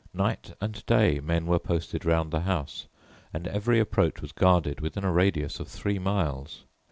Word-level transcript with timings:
Night 0.15 0.55
and 0.59 0.83
day 0.87 1.19
men 1.19 1.45
were 1.45 1.59
posted 1.59 2.05
round 2.05 2.31
the 2.31 2.39
house, 2.39 2.87
and 3.31 3.45
every 3.47 3.79
approach 3.79 4.19
was 4.19 4.31
guarded 4.31 4.81
within 4.81 5.03
a 5.03 5.11
radius 5.11 5.59
of 5.59 5.67
three 5.67 5.99
miles. 5.99 6.63